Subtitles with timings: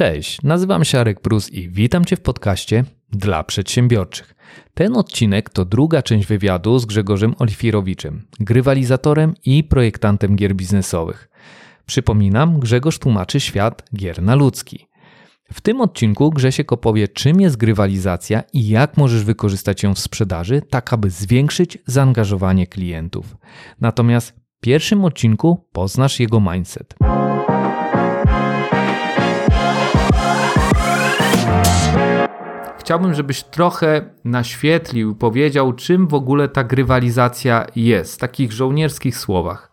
[0.00, 4.34] Cześć, nazywam się Arek Prus i witam Cię w podcaście dla przedsiębiorczych.
[4.74, 11.28] Ten odcinek to druga część wywiadu z Grzegorzem Olifirowiczem, grywalizatorem i projektantem gier biznesowych.
[11.86, 14.88] Przypominam, Grzegorz tłumaczy świat gier na ludzki.
[15.52, 20.62] W tym odcinku Grzesiek opowie, czym jest grywalizacja i jak możesz wykorzystać ją w sprzedaży,
[20.70, 23.36] tak aby zwiększyć zaangażowanie klientów.
[23.80, 26.94] Natomiast w pierwszym odcinku poznasz jego mindset.
[32.80, 39.70] Chciałbym, żebyś trochę naświetlił, powiedział, czym w ogóle ta grywalizacja jest, w takich żołnierskich słowach.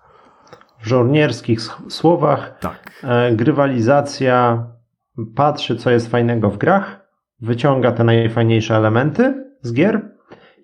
[0.80, 3.02] W żołnierskich słowach Tak.
[3.04, 4.66] e, grywalizacja
[5.36, 7.08] patrzy, co jest fajnego w grach,
[7.42, 10.12] wyciąga te najfajniejsze elementy z gier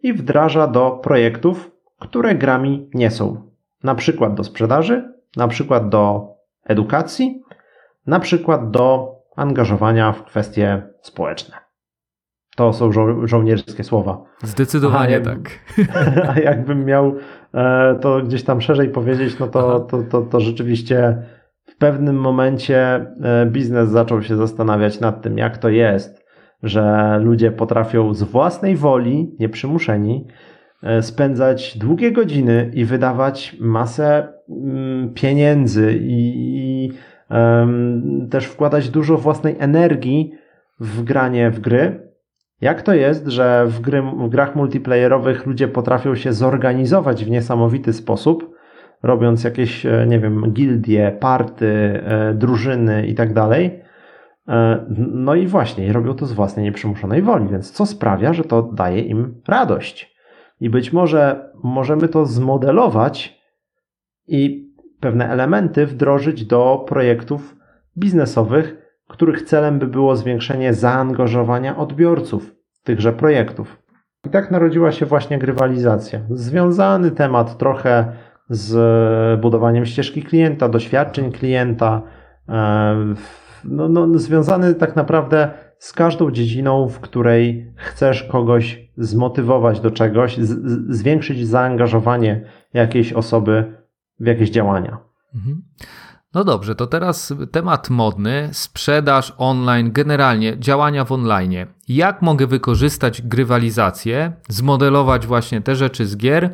[0.03, 3.52] i wdraża do projektów, które grami nie są.
[3.83, 6.27] Na przykład do sprzedaży, na przykład do
[6.63, 7.41] edukacji,
[8.07, 11.62] na przykład do angażowania w kwestie społeczne.
[12.55, 14.23] To są żo- żołnierskie słowa.
[14.44, 15.59] Zdecydowanie Aha, tak.
[16.36, 17.16] A jakbym miał
[17.53, 21.17] e, to gdzieś tam szerzej powiedzieć, no to, to, to, to rzeczywiście
[21.66, 22.78] w pewnym momencie
[23.23, 26.25] e, biznes zaczął się zastanawiać nad tym, jak to jest,
[26.63, 30.28] że ludzie potrafią z własnej woli, nieprzymuszeni,
[30.83, 36.94] e, spędzać długie godziny i wydawać masę mm, pieniędzy i, i
[38.30, 40.31] też wkładać dużo własnej energii
[40.80, 42.12] w granie w gry.
[42.64, 47.94] Jak to jest, że w, gry, w grach multiplayerowych ludzie potrafią się zorganizować w niesamowity
[47.94, 48.56] sposób,
[49.03, 53.81] robiąc jakieś, e, nie wiem, gildie, party, e, drużyny i tak dalej.
[54.47, 58.61] E, No i właśnie, robią to z własnej nieprzymuszonej woli, więc co sprawia, że to
[58.61, 60.16] daje im radość.
[60.59, 63.41] I być może możemy to zmodelować
[64.28, 64.69] i
[65.00, 67.56] pewne elementy wdrożyć do projektów
[67.97, 73.84] biznesowych, których celem by było zwiększenie zaangażowania odbiorców tychże projektów.
[74.26, 76.20] I tak narodziła się właśnie grywalizacja.
[76.30, 78.13] Związany temat trochę
[78.50, 82.02] z budowaniem ścieżki klienta, doświadczeń klienta,
[82.50, 83.13] e,
[83.63, 90.38] no, no, związany tak naprawdę z każdą dziedziną, w której chcesz kogoś zmotywować do czegoś,
[90.38, 93.74] z, zwiększyć zaangażowanie jakiejś osoby
[94.19, 94.97] w jakieś działania.
[95.36, 95.62] Mhm.
[96.33, 101.66] No dobrze, to teraz temat modny, sprzedaż online, generalnie działania w online.
[101.88, 106.49] Jak mogę wykorzystać grywalizację, zmodelować właśnie te rzeczy z gier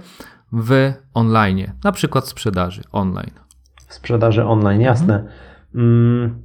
[0.54, 3.32] w online, na przykład sprzedaży online?
[3.78, 5.24] Sprzedaży online, jasne.
[5.76, 6.42] Mm,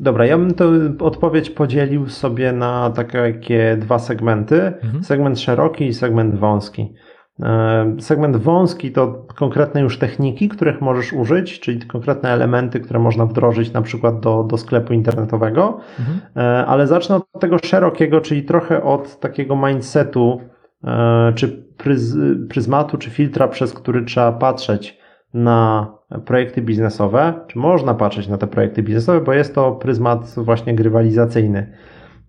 [0.00, 4.62] dobra, ja bym tę odpowiedź podzielił sobie na takie dwa segmenty.
[4.66, 5.04] Mhm.
[5.04, 6.94] Segment szeroki i segment wąski.
[7.40, 13.26] E, Segment wąski to konkretne już techniki, których możesz użyć, czyli konkretne elementy, które można
[13.26, 16.20] wdrożyć na przykład do, do sklepu internetowego, Mhm.
[16.36, 20.40] E, ale zacznę od tego szerokiego, czyli trochę od takiego mindsetu,
[20.84, 22.16] e, czy pryz,
[22.48, 24.98] pryzmatu, czy filtra, przez który trzeba patrzeć
[25.34, 25.92] na
[26.24, 31.72] projekty biznesowe, czy można patrzeć na te projekty biznesowe, bo jest to pryzmat właśnie grywalizacyjny.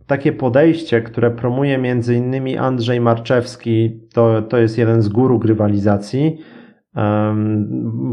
[0.07, 6.37] Takie podejście, które promuje między innymi Andrzej Marczewski, to, to jest jeden z guru grywalizacji.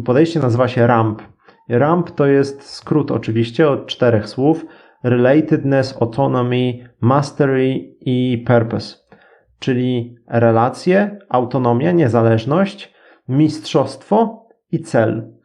[0.05, 1.23] Podejście nazywa się RAMP.
[1.69, 4.67] RAMP to jest skrót oczywiście od czterech słów:
[5.05, 8.97] Relatedness, Autonomy, Mastery i Purpose.
[9.59, 12.95] Czyli relacje, autonomia, niezależność,
[13.29, 15.40] mistrzostwo i cel.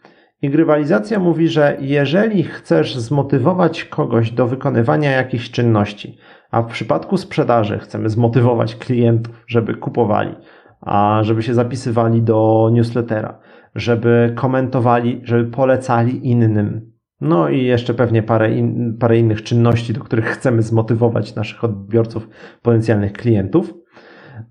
[0.45, 6.17] I grywalizacja mówi, że jeżeli chcesz zmotywować kogoś do wykonywania jakichś czynności,
[6.51, 10.35] a w przypadku sprzedaży chcemy zmotywować klientów, żeby kupowali,
[10.81, 13.39] a żeby się zapisywali do newslettera,
[13.75, 16.91] żeby komentowali, żeby polecali innym.
[17.21, 22.29] No i jeszcze pewnie parę, in, parę innych czynności, do których chcemy zmotywować naszych odbiorców,
[22.61, 23.73] potencjalnych klientów.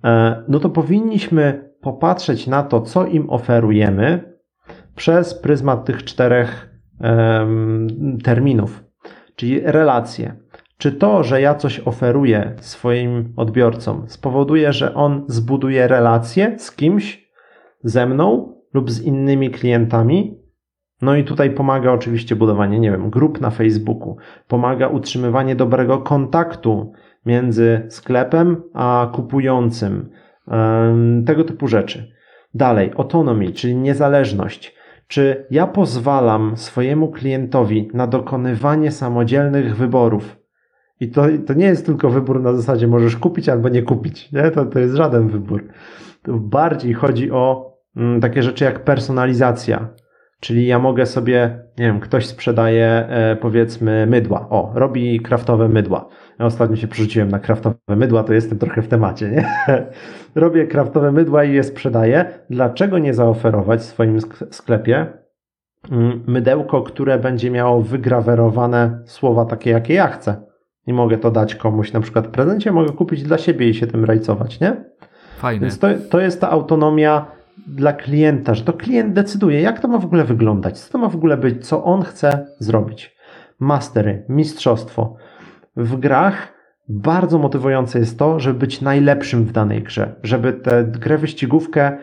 [0.05, 4.34] E, No to powinniśmy popatrzeć na to, co im oferujemy
[4.97, 6.71] przez pryzmat tych czterech
[8.25, 8.85] terminów,
[9.37, 10.37] czyli relacje.
[10.79, 17.31] Czy to, że ja coś oferuję swoim odbiorcom, spowoduje, że on zbuduje relacje z kimś,
[17.85, 20.39] ze mną lub z innymi klientami?
[21.03, 24.17] No i tutaj pomaga oczywiście budowanie, nie wiem, grup na Facebooku,
[24.49, 26.93] pomaga utrzymywanie dobrego kontaktu
[27.27, 30.11] między sklepem a kupującym,
[31.27, 32.14] tego typu rzeczy.
[32.55, 34.75] Dalej, autonomy, czyli niezależność.
[35.09, 40.37] Czy ja pozwalam swojemu klientowi na dokonywanie samodzielnych wyborów?
[41.01, 44.33] I to, to nie jest tylko wybór na zasadzie możesz kupić albo nie kupić.
[44.33, 44.51] Nie?
[44.51, 45.69] To, to jest żaden wybór.
[46.23, 49.89] To bardziej chodzi o mm, takie rzeczy jak personalizacja.
[50.45, 54.47] Czyli ja mogę sobie, nie wiem, ktoś sprzedaje e, powiedzmy mydła.
[54.51, 56.09] O, robi kraftowe mydła.
[56.39, 59.45] Ja ostatnio się przerzuciłem na kraftowe mydła, to jestem trochę w temacie, nie?
[60.43, 62.25] Robię kraftowe mydła i je sprzedaję.
[62.51, 64.19] Dlaczego nie zaoferować w swoim
[64.51, 65.07] sklepie
[65.91, 70.37] mm, mydełko, które będzie miało wygrawerowane słowa takie, jakie ja chcę?
[70.87, 73.87] I mogę to dać komuś na przykład w prezencie, mogę kupić dla siebie i się
[73.87, 74.85] tym rajcować, nie?
[75.39, 75.61] Fajne.
[75.61, 79.99] Więc to, to jest ta autonomia dla klienta, że to klient decyduje, jak to ma
[79.99, 83.17] w ogóle wyglądać, co to ma w ogóle być, co on chce zrobić.
[83.59, 85.17] Mastery, mistrzostwo.
[85.77, 86.55] W grach
[86.89, 91.99] bardzo motywujące jest to, żeby być najlepszym w danej grze, żeby tę grę wyścigówkę,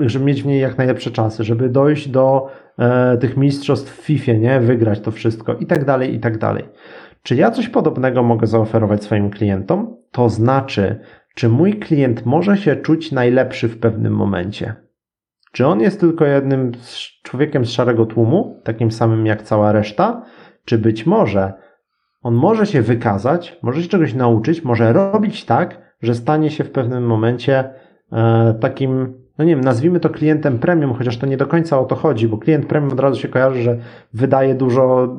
[0.00, 2.46] żeby mieć w niej jak najlepsze czasy, żeby dojść do
[2.78, 4.60] e, tych mistrzostw w FIFA, nie?
[4.60, 6.64] wygrać to wszystko i tak dalej, i tak dalej.
[7.22, 9.96] Czy ja coś podobnego mogę zaoferować swoim klientom?
[10.10, 11.00] To znaczy,
[11.34, 14.74] czy mój klient może się czuć najlepszy w pewnym momencie?
[15.52, 16.72] Czy on jest tylko jednym
[17.22, 20.24] człowiekiem z szarego tłumu, takim samym jak cała reszta?
[20.64, 21.52] Czy być może
[22.22, 26.70] on może się wykazać, może się czegoś nauczyć, może robić tak, że stanie się w
[26.70, 27.74] pewnym momencie
[28.12, 31.84] e, takim no nie wiem, nazwijmy to klientem premium, chociaż to nie do końca o
[31.84, 33.78] to chodzi, bo klient premium od razu się kojarzy, że
[34.14, 35.16] wydaje dużo,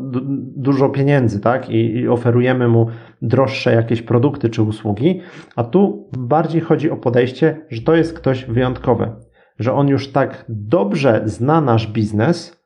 [0.55, 1.69] dużo pieniędzy, tak?
[1.69, 2.87] I, I oferujemy mu
[3.21, 5.21] droższe jakieś produkty czy usługi,
[5.55, 9.11] a tu bardziej chodzi o podejście, że to jest ktoś wyjątkowy,
[9.59, 12.63] że on już tak dobrze zna nasz biznes,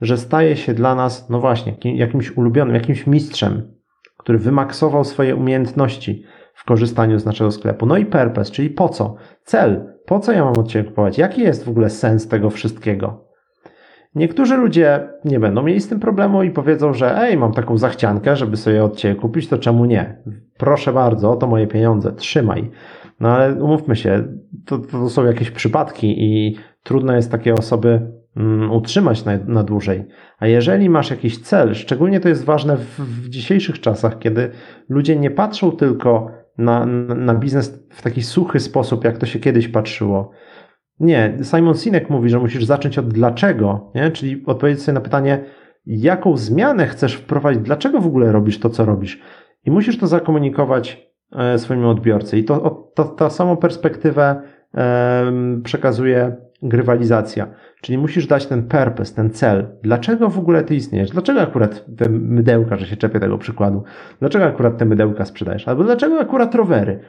[0.00, 3.62] że staje się dla nas, no właśnie, jakimś ulubionym, jakimś mistrzem,
[4.18, 6.24] który wymaksował swoje umiejętności
[6.54, 7.86] w korzystaniu z naszego sklepu.
[7.86, 9.16] No i purpose, czyli po co?
[9.46, 11.18] Cel, po co ja mam od Ciebie kupować?
[11.18, 13.24] Jaki jest w ogóle sens tego wszystkiego?
[14.14, 18.36] Niektórzy ludzie nie będą mieli z tym problemu i powiedzą, że ej, mam taką zachciankę,
[18.36, 20.22] żeby sobie od Ciebie kupić, to czemu nie?
[20.58, 22.70] Proszę bardzo, to moje pieniądze, trzymaj.
[23.20, 24.28] No ale umówmy się,
[24.64, 30.04] to, to są jakieś przypadki i trudno jest takie osoby mm, utrzymać na, na dłużej.
[30.38, 34.50] A jeżeli masz jakiś cel, szczególnie to jest ważne w, w dzisiejszych czasach, kiedy
[34.88, 36.86] ludzie nie patrzą tylko na,
[37.16, 40.30] na biznes w taki suchy sposób, jak to się kiedyś patrzyło.
[41.00, 44.10] Nie, Simon Sinek mówi, że musisz zacząć od dlaczego, nie?
[44.10, 45.44] czyli odpowiedzieć sobie na pytanie,
[45.86, 49.22] jaką zmianę chcesz wprowadzić, dlaczego w ogóle robisz to, co robisz.
[49.64, 52.38] I musisz to zakomunikować e, swojemu odbiorcy.
[52.38, 54.42] I to, to, ta samą perspektywę
[55.64, 57.46] przekazuje grywalizacja.
[57.80, 59.66] Czyli musisz dać ten purpose, ten cel.
[59.82, 61.10] Dlaczego w ogóle ty istniejesz?
[61.10, 63.84] Dlaczego akurat te mydełka, że się czepię tego przykładu,
[64.20, 65.68] dlaczego akurat te mydełka sprzedajesz?
[65.68, 67.00] Albo dlaczego akurat rowery?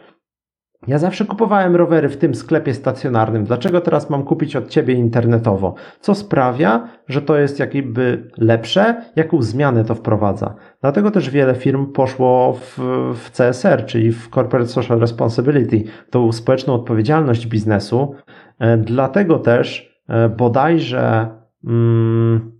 [0.87, 3.43] Ja zawsze kupowałem rowery w tym sklepie stacjonarnym.
[3.43, 5.75] Dlaczego teraz mam kupić od ciebie internetowo?
[5.99, 9.01] Co sprawia, że to jest jakby lepsze?
[9.15, 10.55] Jaką zmianę to wprowadza?
[10.81, 12.79] Dlatego też wiele firm poszło w,
[13.15, 18.15] w CSR, czyli w Corporate Social Responsibility, tą społeczną odpowiedzialność biznesu.
[18.59, 21.27] E, dlatego też e, bodajże,
[21.65, 22.51] hmm,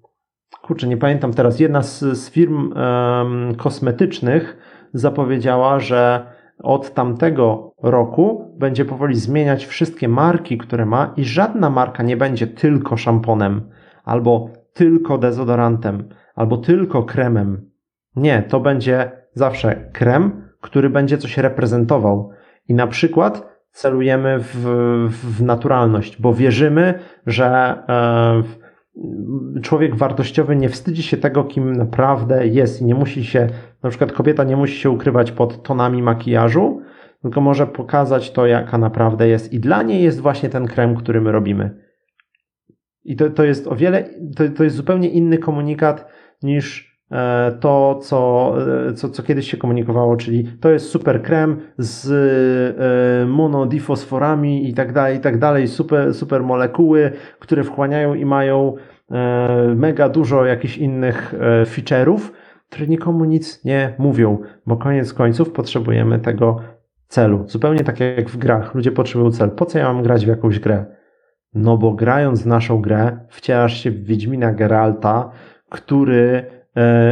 [0.62, 2.74] kurczę, nie pamiętam teraz, jedna z, z firm
[3.58, 4.58] kosmetycznych
[4.94, 6.26] zapowiedziała, że
[6.64, 12.48] od tamtego roku będzie powoli zmieniać wszystkie marki, które ma, i żadna marka nie będzie
[12.48, 13.70] tylko szamponem,
[14.04, 17.70] albo tylko dezodorantem, albo tylko kremem.
[18.16, 22.30] Nie, to będzie zawsze krem, który będzie coś reprezentował.
[22.68, 24.56] I na przykład celujemy w,
[25.12, 27.46] w naturalność, bo wierzymy, że
[27.90, 28.44] e,
[29.62, 33.48] człowiek wartościowy nie wstydzi się tego, kim naprawdę jest i nie musi się,
[33.84, 36.82] na przykład kobieta nie musi się ukrywać pod tonami makijażu,
[37.22, 39.54] tylko może pokazać to, jaka naprawdę jest.
[39.54, 41.88] I dla niej jest właśnie ten krem, który my robimy.
[43.04, 46.08] I to, to jest o wiele, to, to jest zupełnie inny komunikat
[46.44, 46.87] niż
[47.60, 48.54] to, co,
[48.90, 54.74] e, co, co kiedyś się komunikowało, czyli to jest super krem z e, monodifosforami i
[54.74, 58.76] tak dalej, i tak dalej, super, super molekuły, które wchłaniają i mają
[59.76, 61.36] mega dużo jakichś innych
[61.66, 62.20] feature'ów,
[62.70, 66.60] które nikomu nic nie mówią, bo koniec końców potrzebujemy tego
[67.08, 67.44] celu.
[67.48, 68.76] Zupełnie tak jak w grach.
[68.76, 69.52] Ludzie potrzebują cel.
[69.52, 70.86] Po co ja mam grać w jakąś grę?
[71.54, 75.32] No bo grając w naszą grę, wcielasz się w Wiedźmina Geralta,
[75.70, 76.57] który E,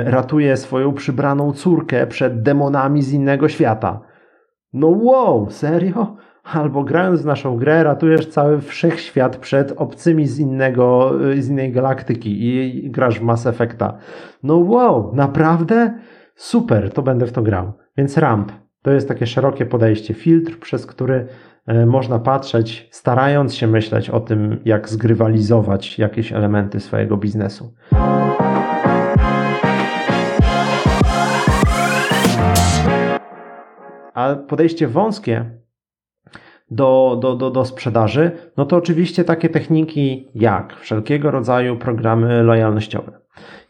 [0.06, 4.02] ratuje swoją przybraną córkę przed demonami z innego świata.
[4.74, 6.16] No wow, serio?
[6.54, 11.72] Albo grając w naszą grę ratujesz cały wszechświat przed obcymi z innego, e, z innej
[11.72, 13.98] galaktyki i grasz w Mass Effecta.
[14.44, 15.94] No wow, naprawdę?
[16.36, 17.74] Super, to będę w to grał.
[17.98, 21.28] Więc ramp to jest takie szerokie podejście, filtr, przez który
[21.66, 27.74] e, można patrzeć, starając się myśleć o tym, jak zgrywalizować jakieś elementy swojego biznesu.
[34.16, 35.46] A podejście wąskie
[36.72, 43.12] do, do, do, do sprzedaży, no to oczywiście takie techniki jak wszelkiego rodzaju programy lojalnościowe,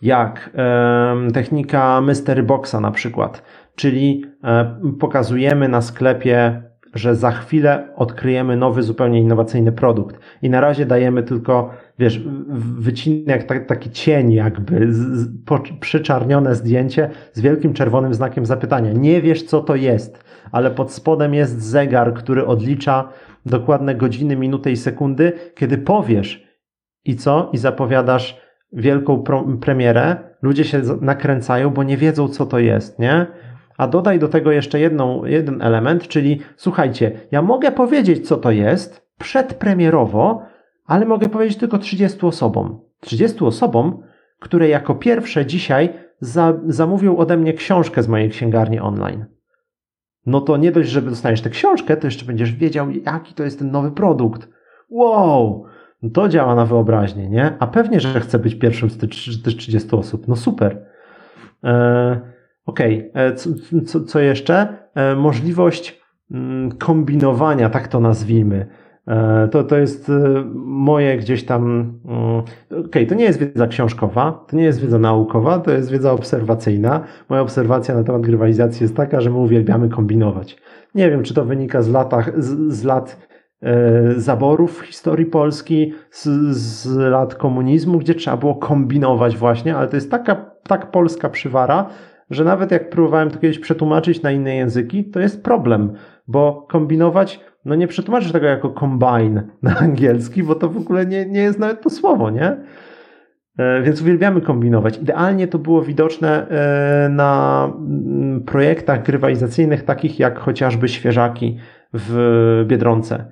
[0.02, 3.44] jak e, technika Mystery Boxa na przykład,
[3.76, 6.62] czyli e, pokazujemy na sklepie
[6.96, 10.20] że za chwilę odkryjemy nowy, zupełnie innowacyjny produkt.
[10.42, 12.22] I na razie dajemy tylko, wiesz,
[12.78, 14.88] wycinek, tak, taki cień jakby,
[15.80, 18.94] przyczarnione zdjęcie z wielkim czerwonym znakiem zapytania.
[18.94, 23.10] Nie wiesz, co to jest, ale pod spodem jest zegar, który odlicza
[23.46, 26.48] dokładne godziny, minuty i sekundy, kiedy powiesz
[27.06, 27.50] i co?
[27.54, 28.42] I zapowiadasz
[28.74, 29.24] wielką
[29.62, 33.28] premierę, ludzie się nakręcają, bo nie wiedzą, co to jest, nie?
[33.78, 38.52] A dodaj do tego jeszcze jedną, jeden element, czyli słuchajcie, ja mogę powiedzieć, co to
[38.52, 40.42] jest przedpremierowo,
[40.86, 42.80] ale mogę powiedzieć tylko 30 osobom.
[43.00, 44.04] 30 osobom,
[44.40, 49.26] które jako pierwsze dzisiaj za, zamówią ode mnie książkę z mojej księgarni online.
[50.26, 53.60] No to nie dość, że dostaniesz tę książkę, to jeszcze będziesz wiedział, jaki to jest
[53.60, 54.50] ten nowy produkt.
[54.90, 55.66] Wow!
[56.02, 57.58] No to działa na wyobraźnię, nie?
[57.60, 58.98] A pewnie, że chcę być pierwszym z
[59.44, 60.28] tych 30 osób.
[60.28, 60.86] No super.
[61.64, 63.24] Eee, Okej, okay.
[63.24, 63.50] E, co,
[63.86, 64.78] co, co, jeszcze?
[64.96, 66.02] E, możliwość
[66.32, 68.68] mm, kombinowania, tak to nazwijmy.
[69.08, 70.12] E, to, to jest
[70.66, 71.94] moje gdzieś tam.
[72.06, 75.92] Mm, okej, okay, to nie jest wiedza książkowa, to nie jest wiedza naukowa, to jest
[75.92, 77.04] wiedza obserwacyjna.
[77.30, 80.58] Moja obserwacja na temat grywalizacji jest taka, że my uwielbiamy kombinować.
[80.96, 83.28] Nie wiem, czy to wynika z, latach, z, z lat
[84.18, 89.96] zaborów w historii Polski, z, z lat komunizmu, gdzie trzeba było kombinować właśnie, ale to
[89.96, 91.90] jest taka tak polska przywara,
[92.30, 95.94] że nawet jak próbowałem to kiedyś przetłumaczyć na inne języki, to jest problem,
[96.28, 101.26] bo kombinować, no nie przetłumaczysz tego jako combine na angielski, bo to w ogóle nie,
[101.26, 102.58] nie jest nawet to słowo, nie?
[103.58, 104.98] E, więc uwielbiamy kombinować.
[104.98, 111.58] Idealnie to było widoczne e, na mm, projektach grywalizacyjnych, takich jak chociażby świeżaki
[111.94, 113.26] w Biedronce.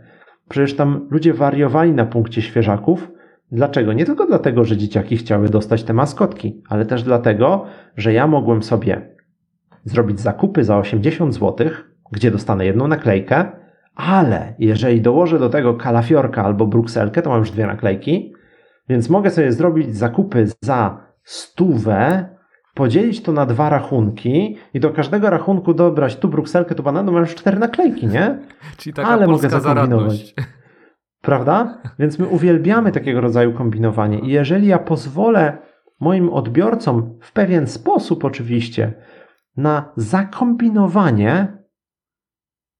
[0.49, 3.11] Przecież tam ludzie wariowali na punkcie świeżaków,
[3.53, 3.93] Dlaczego?
[3.93, 7.65] Nie tylko dlatego, że dzieciaki chciały dostać te maskotki, ale też dlatego,
[7.97, 9.15] że ja mogłem sobie
[9.85, 11.69] zrobić zakupy za 80 zł,
[12.11, 13.45] gdzie dostanę jedną naklejkę,
[13.95, 18.33] ale jeżeli dołożę do tego kalafiorka albo brukselkę, to mam już dwie naklejki,
[18.89, 22.29] więc mogę sobie zrobić zakupy za stówę,
[22.73, 27.21] podzielić to na dwa rachunki i do każdego rachunku dobrać tu brukselkę, tu banana, mam
[27.21, 28.39] już cztery naklejki, nie?
[28.77, 30.35] Czyli taka ale mogę zakombinować.
[31.21, 31.81] Prawda?
[31.99, 34.19] Więc my uwielbiamy takiego rodzaju kombinowanie.
[34.19, 35.57] I jeżeli ja pozwolę
[35.99, 38.93] moim odbiorcom w pewien sposób, oczywiście,
[39.57, 41.57] na zakombinowanie,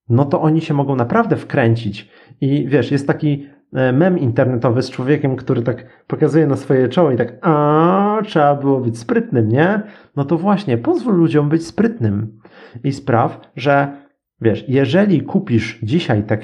[0.09, 2.09] no to oni się mogą naprawdę wkręcić.
[2.41, 7.11] I wiesz, jest taki e, mem internetowy z człowiekiem, który tak pokazuje na swoje czoło
[7.11, 9.81] i tak, a trzeba było być sprytnym, nie?
[10.15, 12.39] No to właśnie, pozwól ludziom być sprytnym
[12.83, 14.03] i spraw, że
[14.43, 16.37] Wiesz, jeżeli kupisz dzisiaj tę,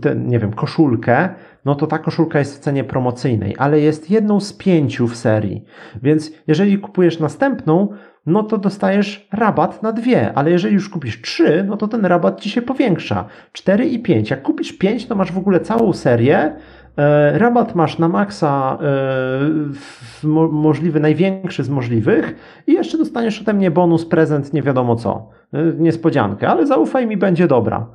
[0.00, 1.28] te, nie wiem, koszulkę,
[1.64, 5.64] no to ta koszulka jest w cenie promocyjnej, ale jest jedną z pięciu w serii.
[6.02, 7.88] Więc jeżeli kupujesz następną,
[8.26, 12.40] no to dostajesz rabat na dwie, ale jeżeli już kupisz trzy, no to ten rabat
[12.40, 13.24] ci się powiększa.
[13.52, 14.30] Cztery i pięć.
[14.30, 16.56] Jak kupisz pięć, to masz w ogóle całą serię.
[16.96, 22.34] E, rabat masz na maksa e, możliwy, największy z możliwych
[22.66, 25.30] i jeszcze dostaniesz ode mnie bonus, prezent, nie wiadomo co.
[25.52, 27.86] E, niespodziankę, ale zaufaj mi, będzie dobra.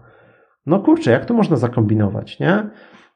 [0.66, 2.70] No kurczę, jak to można zakombinować, nie?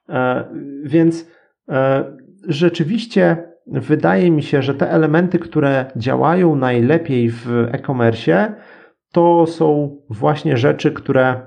[0.09, 0.43] E,
[0.83, 1.27] więc
[1.69, 2.03] e,
[2.47, 8.53] rzeczywiście wydaje mi się, że te elementy, które działają najlepiej w e-commerce,
[9.11, 11.41] to są właśnie rzeczy, które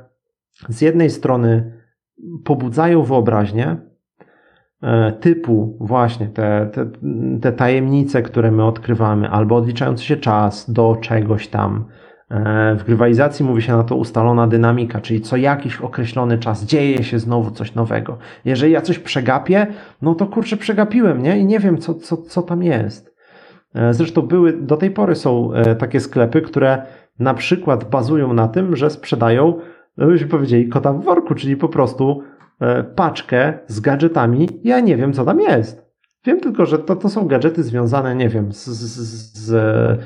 [0.69, 1.73] z jednej strony
[2.45, 3.77] pobudzają wyobraźnię,
[5.21, 6.91] typu właśnie te, te,
[7.43, 12.06] te tajemnice, które my odkrywamy, albo odliczający się czas do czegoś tam, E,
[12.79, 17.19] w grywalizacji mówi się na to ustalona dynamika, czyli co jakiś określony czas dzieje się
[17.19, 18.19] znowu coś nowego.
[18.45, 19.67] Jeżeli ja coś przegapię,
[20.03, 21.39] no to kurczę, przegapiłem, nie?
[21.39, 23.15] I nie wiem, co, co, co tam jest.
[23.75, 26.83] E, zresztą były, do tej pory są e, takie sklepy, które
[27.19, 29.55] na przykład bazują na tym, że sprzedają,
[29.99, 32.23] byśmy powiedzieli, kota w worku, czyli po prostu
[32.95, 34.49] paczkę z gadżetami.
[34.65, 35.87] Ja nie wiem, co tam jest.
[36.25, 39.97] Wiem tylko, że to, to są gadżety związane, nie wiem, z, z, z E,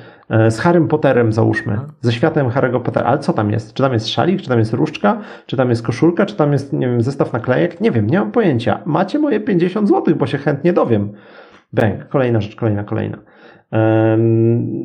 [0.48, 3.74] z Harrym Potterem załóżmy, ze światem Harry'ego Pottera, ale co tam jest?
[3.74, 6.72] Czy tam jest szalik, czy tam jest różdżka, czy tam jest koszulka, czy tam jest,
[6.72, 7.80] nie wiem, zestaw naklejek?
[7.80, 8.80] Nie wiem, nie mam pojęcia.
[8.86, 11.12] Macie moje 50 zł, bo się chętnie dowiem.
[11.72, 13.18] Bęk, kolejna rzecz, kolejna, kolejna.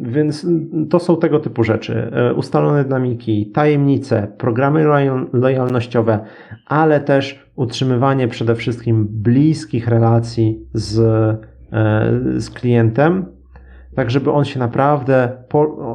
[0.02, 0.48] Więc
[0.90, 2.12] to są tego typu rzeczy.
[2.14, 4.86] E, ustalone dynamiki, tajemnice, programy
[5.34, 6.20] lojalnościowe,
[6.68, 11.38] ale też utrzymywanie przede wszystkim bliskich relacji z, e,
[12.40, 13.26] z klientem,
[13.96, 15.44] tak żeby on się naprawdę,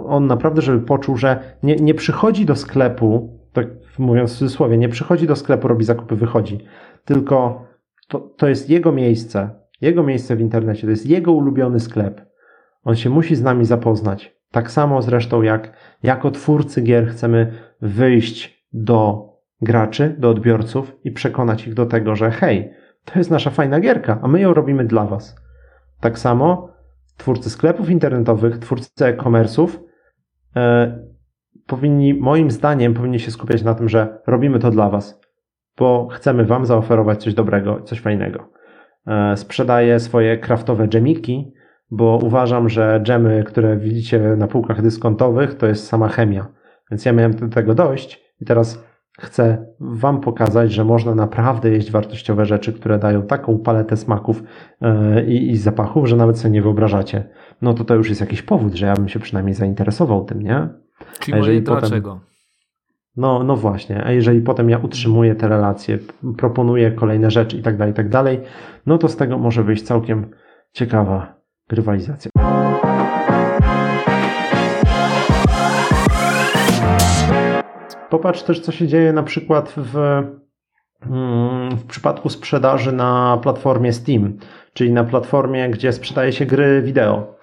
[0.06, 3.66] on naprawdę, żeby poczuł, że nie, nie przychodzi do sklepu tak
[3.98, 6.58] mówiąc w cudzysłowie, nie przychodzi do sklepu, robi zakupy, wychodzi.
[7.04, 7.64] Tylko
[8.08, 12.20] to, to jest jego miejsce, jego miejsce w internecie, to jest jego ulubiony sklep.
[12.84, 14.36] On się musi z nami zapoznać.
[14.50, 19.30] Tak samo zresztą jak jako twórcy gier chcemy wyjść do
[19.62, 22.72] graczy, do odbiorców i przekonać ich do tego, że hej,
[23.04, 25.36] to jest nasza fajna gierka, a my ją robimy dla was.
[26.00, 26.69] Tak samo
[27.20, 29.68] twórcy sklepów internetowych, twórcy e-commerce'ów
[30.56, 30.98] e,
[31.66, 35.20] powinni, moim zdaniem, powinni się skupiać na tym, że robimy to dla was,
[35.78, 38.50] bo chcemy wam zaoferować coś dobrego, coś fajnego.
[39.06, 41.52] E, sprzedaję swoje kraftowe dżemiki,
[41.90, 46.46] bo uważam, że dżemy, które widzicie na półkach dyskontowych, to jest sama chemia.
[46.90, 48.84] Więc ja miałem do tego dojść i teraz
[49.20, 54.42] chcę Wam pokazać, że można naprawdę jeść wartościowe rzeczy, które dają taką paletę smaków
[54.80, 57.24] e, i, i, zapachów, że nawet sobie nie wyobrażacie.
[57.62, 60.68] No to to już jest jakiś powód, że ja bym się przynajmniej zainteresował tym, nie?
[61.18, 62.20] Czyli A jeżeli potem, dlaczego?
[63.16, 65.98] No, no właśnie, a jeżeli potem ja utrzymuję te relacje,
[66.36, 68.40] proponuję kolejne rzeczy i tak dalej, i tak dalej,
[68.86, 70.30] no to z tego może wyjść całkiem
[70.72, 71.34] ciekawa
[71.70, 72.29] rywalizacja.
[78.10, 79.96] Popatrz też, co się dzieje na przykład w,
[81.06, 84.38] mm, w przypadku sprzedaży na platformie Steam,
[84.74, 87.34] czyli na platformie, gdzie sprzedaje się gry wideo.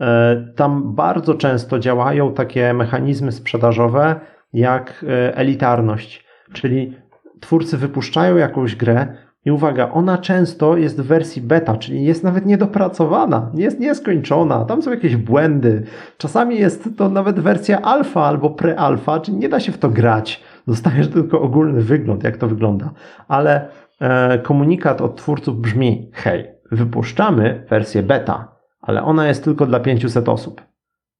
[0.00, 4.20] E, tam bardzo często działają takie mechanizmy sprzedażowe
[4.52, 6.96] jak e, elitarność, czyli
[7.40, 12.46] twórcy wypuszczają jakąś grę, i uwaga, ona często jest w wersji beta, czyli jest nawet
[12.46, 15.82] niedopracowana, nie jest nieskończona, tam są jakieś błędy.
[16.18, 20.42] Czasami jest to nawet wersja alfa albo pre-alfa, czyli nie da się w to grać.
[20.66, 22.90] Dostajesz tylko ogólny wygląd, jak to wygląda.
[23.28, 23.68] Ale
[24.00, 30.28] e, komunikat od twórców brzmi: hej, wypuszczamy wersję beta, ale ona jest tylko dla 500
[30.28, 30.62] osób.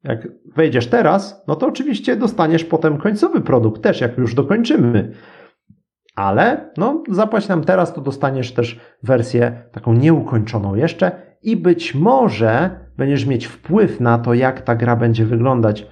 [0.05, 5.13] Jak wejdziesz teraz, no to oczywiście dostaniesz potem końcowy produkt też, jak już dokończymy
[6.17, 12.81] ale no, zapłać nam teraz, to dostaniesz też wersję taką nieukończoną jeszcze i być może
[12.97, 15.87] będziesz mieć wpływ na to, jak ta gra będzie wyglądać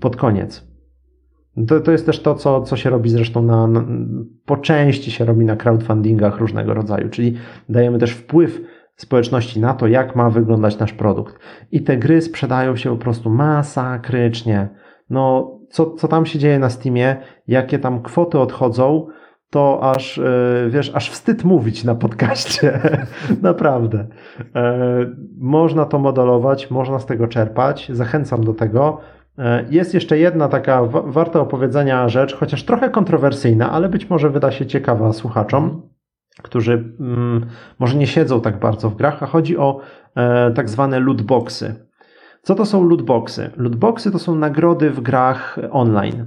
[0.00, 0.72] pod koniec.
[1.68, 3.84] To, to jest też to, co, co się robi zresztą na, na,
[4.46, 7.34] po części się robi na crowdfundingach różnego rodzaju, czyli
[7.68, 8.60] dajemy też wpływ
[8.96, 11.38] społeczności na to, jak ma wyglądać nasz produkt.
[11.72, 14.68] I te gry sprzedają się po prostu masakrycznie.
[15.10, 19.06] No, co, co tam się dzieje na Steamie, jakie tam kwoty odchodzą,
[19.52, 20.22] to aż, e,
[20.68, 22.80] wiesz, aż wstyd mówić na podcaście.
[23.42, 24.06] Naprawdę.
[24.54, 24.78] E,
[25.38, 27.90] można to modelować, można z tego czerpać.
[27.92, 29.00] Zachęcam do tego.
[29.38, 34.52] E, jest jeszcze jedna taka warta opowiedzenia rzecz, chociaż trochę kontrowersyjna, ale być może wyda
[34.52, 35.82] się ciekawa słuchaczom,
[36.42, 37.46] którzy mm,
[37.78, 39.80] może nie siedzą tak bardzo w grach, a chodzi o
[40.54, 41.74] tak zwane lootboxy.
[42.42, 43.50] Co to są lootboxy?
[43.56, 46.26] Lootboxy to są nagrody w grach online.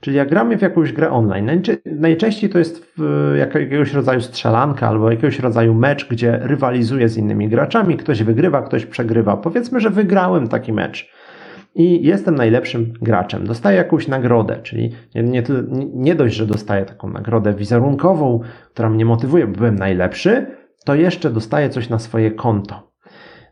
[0.00, 2.94] Czyli jak gramy w jakąś grę online, najczęściej to jest
[3.38, 8.86] jakiegoś rodzaju strzelanka albo jakiegoś rodzaju mecz, gdzie rywalizuję z innymi graczami, ktoś wygrywa, ktoś
[8.86, 9.36] przegrywa.
[9.36, 11.10] Powiedzmy, że wygrałem taki mecz
[11.74, 13.46] i jestem najlepszym graczem.
[13.46, 15.42] Dostaję jakąś nagrodę, czyli nie, nie,
[15.94, 20.46] nie dość, że dostaję taką nagrodę wizerunkową, która mnie motywuje, byłem najlepszy,
[20.84, 22.87] to jeszcze dostaję coś na swoje konto.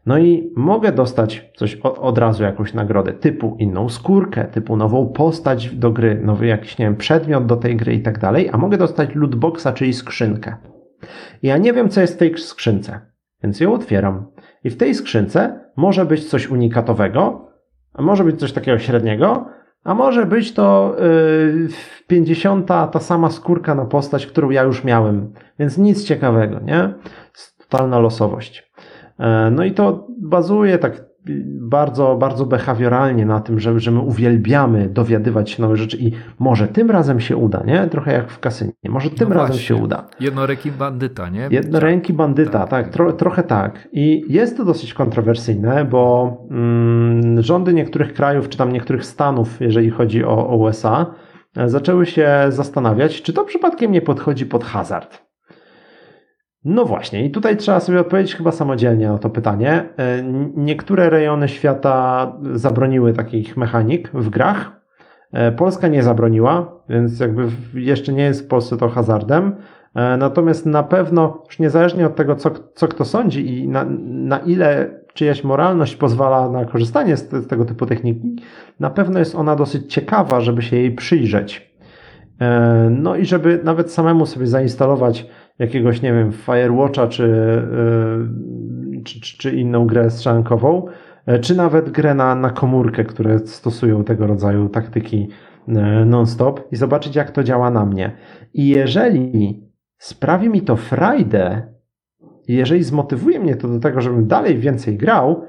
[0.06, 5.74] No i mogę dostać coś od razu, jakąś nagrodę, typu inną skórkę, typu nową postać
[5.74, 8.78] do gry, nowy jakiś, nie wiem, przedmiot do tej gry i tak dalej, a mogę
[8.78, 10.56] dostać lootboxa, czyli skrzynkę.
[11.42, 13.00] I ja nie wiem, co jest w tej skrzynce,
[13.42, 14.26] więc ją otwieram.
[14.64, 17.48] I w tej skrzynce może być coś unikatowego,
[17.94, 19.46] a może być coś takiego średniego,
[19.84, 21.68] a może być to yy,
[22.06, 25.32] 50 ta sama skórka na postać, którą ja już miałem.
[25.58, 26.94] Więc nic ciekawego, nie?
[27.58, 28.72] Totalna losowość.
[29.18, 31.04] E, no i to bazuje tak
[31.60, 36.68] bardzo, bardzo behawioralnie na tym, że, że my uwielbiamy dowiadywać się nowych rzeczy i może
[36.68, 37.86] tym razem się uda, nie?
[37.86, 38.72] Trochę jak w kasynie.
[38.88, 40.06] Może tym no razem się uda.
[40.20, 41.48] Jednoręki bandyta, nie?
[41.50, 42.16] Jednoręki tak.
[42.16, 43.88] bandyta, tak, tak tro, trochę tak.
[43.92, 49.90] I jest to dosyć kontrowersyjne, bo mm, rządy niektórych krajów, czy tam niektórych stanów, jeżeli
[49.90, 51.06] chodzi o, o USA,
[51.56, 55.25] e, zaczęły się zastanawiać, czy to przypadkiem nie podchodzi pod hazard.
[56.68, 59.88] No właśnie, i tutaj trzeba sobie odpowiedzieć chyba samodzielnie na to pytanie.
[59.98, 60.22] E,
[60.56, 64.80] niektóre rejony świata zabroniły takich mechanik w grach.
[65.32, 69.56] E, Polska nie zabroniła, więc jakby jeszcze nie jest w Polsce to hazardem.
[69.94, 74.38] E, natomiast na pewno, już niezależnie od tego, co, co kto sądzi i na, na
[74.38, 78.36] ile czyjaś moralność pozwala na korzystanie z, z tego typu techniki,
[78.80, 81.76] na pewno jest ona dosyć ciekawa, żeby się jej przyjrzeć.
[82.90, 85.26] No i żeby nawet samemu sobie zainstalować
[85.58, 87.28] jakiegoś, nie wiem, Firewatcha czy,
[88.92, 90.86] yy, czy, czy, inną grę strzelankową
[91.26, 95.28] e, czy nawet grę na, na komórkę, które stosują tego rodzaju taktyki
[95.68, 95.72] e,
[96.04, 98.12] non-stop i zobaczyć, jak to działa na mnie.
[98.54, 99.62] I jeżeli
[99.98, 101.62] sprawi mi to frajdę,
[102.48, 105.42] jeżeli zmotywuje mnie to do tego, żebym dalej więcej grał,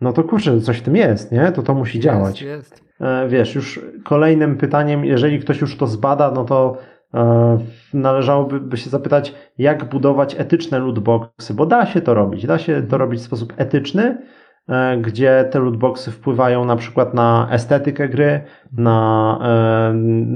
[0.00, 1.52] no to kurczę, coś w tym jest, nie?
[1.52, 2.42] To to musi jest, działać.
[2.42, 2.84] Jest.
[3.00, 7.01] E, wiesz, już kolejnym pytaniem, jeżeli ktoś już to zbada, no to e,
[7.94, 12.46] należałoby by się zapytać, jak budować etyczne lootboxy, bo da się to robić.
[12.46, 14.18] Da się to robić w sposób etyczny,
[14.68, 18.40] e, gdzie te lootboxy wpływają na przykład na estetykę gry,
[18.76, 19.38] na,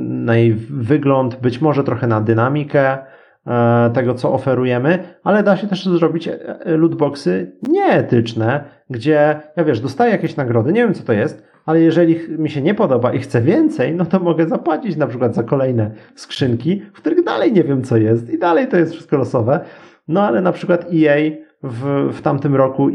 [0.09, 2.99] na jej wygląd, być może trochę na dynamikę,
[3.47, 9.65] E, tego, co oferujemy, ale da się też zrobić e, e, lootboxy nieetyczne, gdzie ja
[9.65, 13.13] wiesz, dostaję jakieś nagrody, nie wiem co to jest, ale jeżeli mi się nie podoba
[13.13, 17.53] i chcę więcej, no to mogę zapłacić na przykład za kolejne skrzynki, w których dalej
[17.53, 19.61] nie wiem co jest i dalej to jest wszystko losowe.
[20.09, 21.31] No ale na przykład EA
[21.63, 22.91] w, w tamtym roku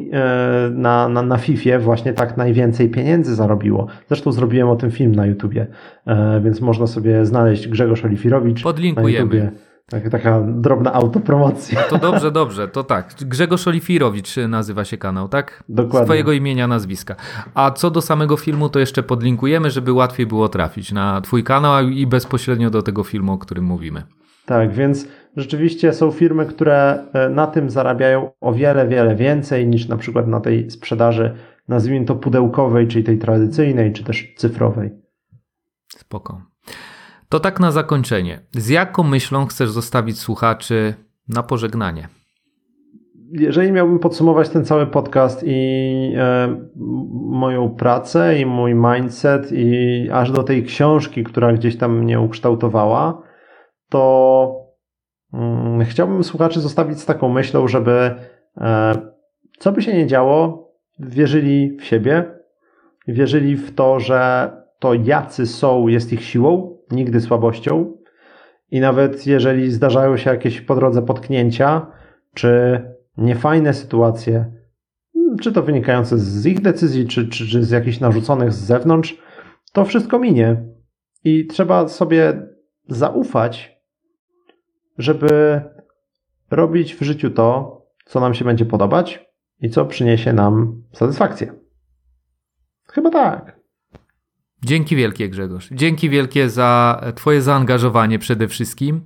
[0.72, 3.88] na, na, na FIFA właśnie tak najwięcej pieniędzy zarobiło.
[4.08, 5.68] Zresztą zrobiłem o tym film na YouTubie,
[6.42, 8.64] więc można sobie znaleźć Grzegorz Olifirowicz.
[8.64, 9.52] Podlinkujemy.
[9.92, 11.82] Tak, taka drobna autopromocja.
[11.82, 13.14] No to dobrze, dobrze, to tak.
[13.22, 15.64] Grzegorz Olifirowicz nazywa się kanał, tak?
[15.70, 16.06] Dokładnie.
[16.06, 17.16] Twojego imienia, nazwiska.
[17.54, 21.88] A co do samego filmu, to jeszcze podlinkujemy, żeby łatwiej było trafić na Twój kanał
[21.88, 24.04] i bezpośrednio do tego filmu, o którym mówimy.
[24.46, 29.88] Tak, więc rzeczywiście są firmy, które e, na tym zarabiają o wiele, wiele więcej niż
[29.88, 31.36] na przykład na tej sprzedaży,
[31.68, 34.92] nazwijmy to pudełkowej, czyli tej tradycyjnej, czy też cyfrowej.
[35.98, 36.51] Spoko.
[37.32, 38.40] To tak na zakończenie.
[38.52, 40.94] Z jaką myślą chcesz zostawić słuchaczy
[41.30, 42.08] na pożegnanie?
[43.32, 46.56] Jeżeli miałbym podsumować ten cały podcast i e,
[47.14, 53.22] moją pracę, i mój mindset, i aż do tej książki, która gdzieś tam mnie ukształtowała,
[53.90, 54.56] to
[55.34, 58.16] mm, chciałbym słuchaczy zostawić z taką myślą, żeby
[58.58, 58.94] e,
[59.60, 62.26] co by się nie działo, wierzyli w siebie,
[63.08, 67.98] wierzyli w to, że to jacy są jest ich siłą, nigdy słabością.
[68.72, 71.92] I nawet jeżeli zdarzają się jakieś po drodze potknięcia,
[72.34, 72.82] czy
[73.18, 74.54] niefajne sytuacje,
[75.42, 79.18] czy to wynikające z ich decyzji, czy, czy, czy z jakichś narzuconych z zewnątrz,
[79.74, 80.66] to wszystko minie.
[81.24, 82.48] I trzeba sobie
[82.90, 83.82] zaufać,
[84.98, 85.62] żeby
[86.52, 89.26] robić w życiu to, co nam się będzie podobać
[89.60, 91.54] i co przyniesie nam satysfakcję.
[92.88, 93.61] Chyba tak.
[94.66, 95.70] Dzięki wielkie, Grzegorz.
[95.72, 99.02] Dzięki wielkie za Twoje zaangażowanie przede wszystkim,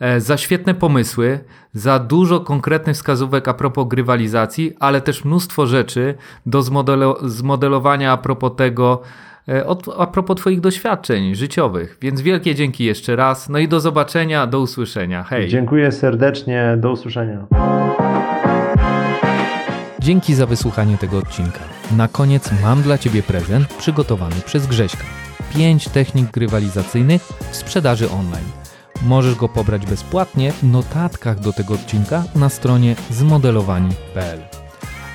[0.00, 1.38] e, za świetne pomysły,
[1.72, 6.14] za dużo konkretnych wskazówek a propos grywalizacji, ale też mnóstwo rzeczy
[6.46, 9.02] do zmodelo zmodelowania a propos tego,
[9.48, 9.64] e,
[9.98, 11.98] a propos Twoich doświadczeń życiowych.
[12.00, 13.48] Więc wielkie dzięki jeszcze raz.
[13.48, 15.22] No i do zobaczenia, do usłyszenia.
[15.22, 15.48] Hej.
[15.48, 17.46] Dziękuję serdecznie, do usłyszenia.
[20.02, 21.60] Dzięki za wysłuchanie tego odcinka.
[21.96, 25.04] Na koniec mam dla Ciebie prezent przygotowany przez Grześka.
[25.54, 28.50] 5 technik grywalizacyjnych w sprzedaży online.
[29.02, 34.40] Możesz go pobrać bezpłatnie w notatkach do tego odcinka na stronie zmodelowani.pl.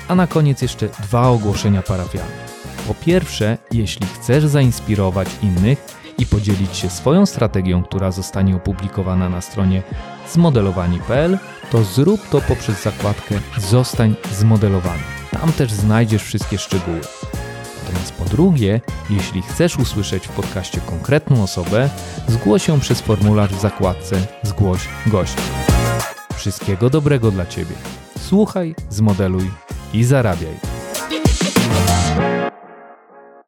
[0.08, 2.48] A na koniec jeszcze dwa ogłoszenia parafialne.
[2.88, 9.40] Po pierwsze, jeśli chcesz zainspirować innych i podzielić się swoją strategią, która zostanie opublikowana na
[9.40, 9.82] stronie
[10.32, 11.38] zmodelowani.pl,
[11.70, 15.02] to zrób to poprzez zakładkę Zostań zmodelowany.
[15.30, 17.00] Tam też znajdziesz wszystkie szczegóły.
[17.84, 21.90] Natomiast po drugie, jeśli chcesz usłyszeć w podcaście konkretną osobę,
[22.28, 25.42] zgłoś ją przez formularz w zakładce Zgłoś gościa.
[26.36, 27.74] Wszystkiego dobrego dla Ciebie.
[28.18, 29.50] Słuchaj, zmodeluj
[29.94, 30.67] i zarabiaj.